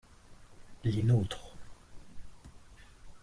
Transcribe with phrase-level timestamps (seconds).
[0.83, 1.55] Les nôtres.